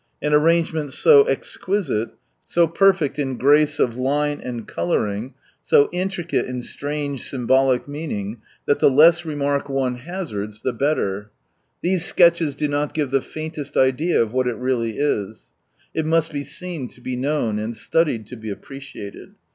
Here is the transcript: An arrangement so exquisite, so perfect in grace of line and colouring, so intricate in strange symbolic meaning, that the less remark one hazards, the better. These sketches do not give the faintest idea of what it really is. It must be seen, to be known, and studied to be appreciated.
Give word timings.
An 0.19 0.33
arrangement 0.33 0.93
so 0.93 1.25
exquisite, 1.27 2.09
so 2.43 2.65
perfect 2.65 3.19
in 3.19 3.37
grace 3.37 3.77
of 3.77 3.97
line 3.97 4.41
and 4.43 4.67
colouring, 4.67 5.35
so 5.61 5.89
intricate 5.91 6.47
in 6.47 6.63
strange 6.63 7.21
symbolic 7.29 7.87
meaning, 7.87 8.41
that 8.65 8.79
the 8.79 8.89
less 8.89 9.25
remark 9.25 9.69
one 9.69 9.97
hazards, 9.97 10.63
the 10.63 10.73
better. 10.73 11.29
These 11.83 12.03
sketches 12.03 12.55
do 12.55 12.67
not 12.67 12.95
give 12.95 13.11
the 13.11 13.21
faintest 13.21 13.77
idea 13.77 14.19
of 14.19 14.33
what 14.33 14.47
it 14.47 14.55
really 14.57 14.97
is. 14.97 15.51
It 15.93 16.07
must 16.07 16.31
be 16.33 16.45
seen, 16.45 16.87
to 16.87 16.99
be 16.99 17.15
known, 17.15 17.59
and 17.59 17.77
studied 17.77 18.25
to 18.25 18.35
be 18.35 18.49
appreciated. 18.49 19.35